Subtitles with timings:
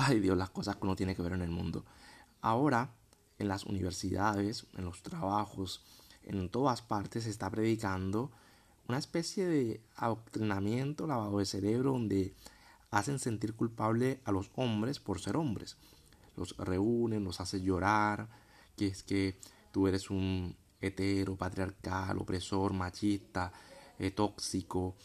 [0.00, 1.84] ay Dios, las cosas que uno tiene que ver en el mundo.
[2.40, 2.90] Ahora,
[3.38, 5.82] en las universidades, en los trabajos,
[6.22, 8.30] en todas partes se está predicando
[8.88, 12.34] una especie de adoctrinamiento, lavado de cerebro, donde
[12.90, 15.76] hacen sentir culpable a los hombres por ser hombres.
[16.36, 18.28] Los reúnen, los hacen llorar,
[18.76, 19.38] que es que
[19.70, 23.52] tú eres un hetero, patriarcal, opresor, machista,
[23.98, 24.96] eh, tóxico,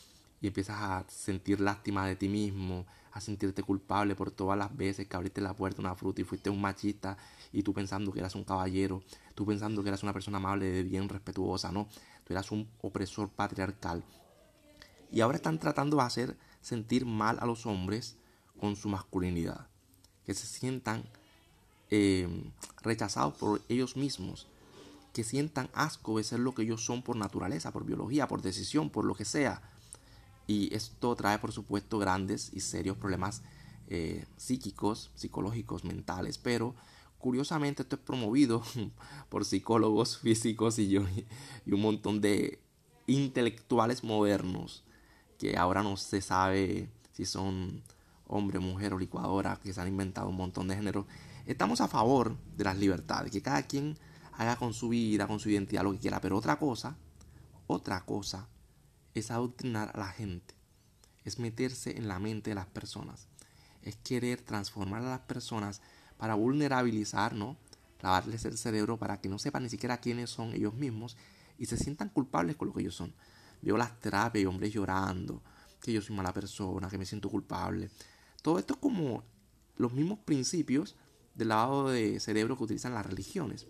[0.45, 5.07] y empiezas a sentir lástima de ti mismo, a sentirte culpable por todas las veces
[5.07, 7.17] que abriste la puerta a una fruta y fuiste un machista
[7.51, 9.01] y tú pensando que eras un caballero,
[9.33, 11.87] tú pensando que eras una persona amable, de bien, respetuosa, no,
[12.23, 14.03] tú eras un opresor patriarcal.
[15.11, 18.15] Y ahora están tratando de hacer sentir mal a los hombres
[18.59, 19.65] con su masculinidad,
[20.27, 21.05] que se sientan
[21.89, 22.51] eh,
[22.83, 24.45] rechazados por ellos mismos,
[25.11, 28.91] que sientan asco de ser lo que ellos son por naturaleza, por biología, por decisión,
[28.91, 29.63] por lo que sea.
[30.47, 33.41] Y esto trae, por supuesto, grandes y serios problemas
[33.87, 36.37] eh, psíquicos, psicológicos, mentales.
[36.37, 36.75] Pero
[37.17, 38.63] curiosamente esto es promovido
[39.29, 41.03] por psicólogos físicos y, yo,
[41.65, 42.59] y un montón de
[43.07, 44.83] intelectuales modernos
[45.37, 47.83] que ahora no se sabe si son
[48.27, 51.05] hombre, mujer o licuadora, que se han inventado un montón de géneros.
[51.45, 53.97] Estamos a favor de las libertades, que cada quien
[54.33, 56.21] haga con su vida, con su identidad lo que quiera.
[56.21, 56.97] Pero otra cosa,
[57.67, 58.47] otra cosa
[59.15, 60.53] es adoctrinar a la gente,
[61.23, 63.27] es meterse en la mente de las personas,
[63.81, 65.81] es querer transformar a las personas
[66.17, 67.57] para vulnerabilizar, ¿no?
[68.01, 71.17] Lavarles el cerebro para que no sepan ni siquiera quiénes son ellos mismos
[71.57, 73.13] y se sientan culpables con lo que ellos son.
[73.61, 75.41] Veo las terapias y hombres llorando,
[75.81, 77.89] que yo soy mala persona, que me siento culpable.
[78.41, 79.23] Todo esto es como
[79.77, 80.95] los mismos principios
[81.33, 83.67] del lavado de cerebro que utilizan las religiones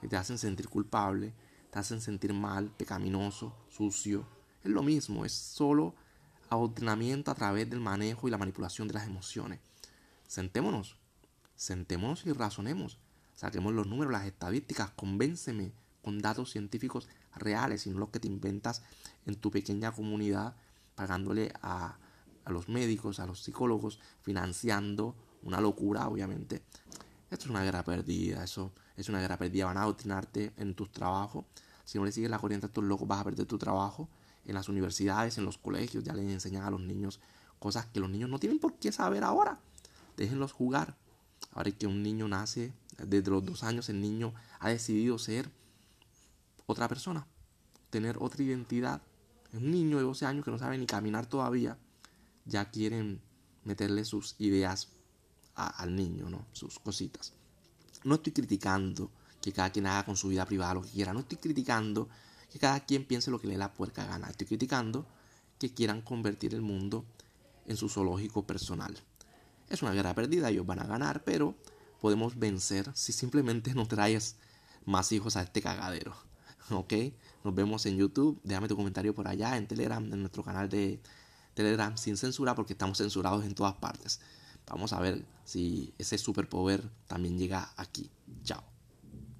[0.00, 1.34] que te hacen sentir culpable,
[1.70, 4.26] te hacen sentir mal, pecaminoso, sucio.
[4.66, 5.94] Es lo mismo, es solo
[6.50, 9.60] adoctrinamiento a través del manejo y la manipulación de las emociones.
[10.26, 10.96] Sentémonos,
[11.54, 12.98] sentémonos y razonemos.
[13.36, 15.70] Saquemos los números, las estadísticas, convénceme
[16.02, 18.82] con datos científicos reales y no los que te inventas
[19.24, 20.56] en tu pequeña comunidad
[20.96, 21.96] pagándole a,
[22.44, 25.14] a los médicos, a los psicólogos, financiando
[25.44, 26.64] una locura, obviamente.
[27.30, 29.66] Esto es una guerra perdida, eso es una guerra perdida.
[29.66, 31.44] Van a adoctrinarte en tus trabajos.
[31.84, 34.08] Si no le sigues la corriente a estos locos, vas a perder tu trabajo.
[34.46, 37.20] En las universidades, en los colegios, ya les enseñan a los niños
[37.58, 39.58] cosas que los niños no tienen por qué saber ahora.
[40.16, 40.96] Déjenlos jugar.
[41.52, 45.50] Ahora que un niño nace, desde los dos años, el niño ha decidido ser
[46.66, 47.26] otra persona,
[47.90, 49.02] tener otra identidad.
[49.52, 51.78] Un niño de 12 años que no sabe ni caminar todavía,
[52.44, 53.20] ya quieren
[53.64, 54.88] meterle sus ideas
[55.54, 56.44] al niño, ¿no?
[56.52, 57.32] Sus cositas.
[58.04, 61.12] No estoy criticando que cada quien haga con su vida privada lo que quiera.
[61.12, 62.08] No estoy criticando
[62.56, 64.28] que cada quien piense lo que le dé la puerca gana.
[64.28, 65.06] Estoy criticando
[65.58, 67.04] que quieran convertir el mundo
[67.66, 68.96] en su zoológico personal.
[69.68, 71.54] Es una guerra perdida, ellos van a ganar, pero
[72.00, 74.36] podemos vencer si simplemente no traes
[74.86, 76.16] más hijos a este cagadero.
[76.70, 76.94] ¿Ok?
[77.44, 78.40] Nos vemos en YouTube.
[78.42, 80.98] Déjame tu comentario por allá, en Telegram, en nuestro canal de
[81.52, 84.20] Telegram sin censura, porque estamos censurados en todas partes.
[84.66, 88.10] Vamos a ver si ese superpoder también llega aquí.
[88.44, 88.75] Chao.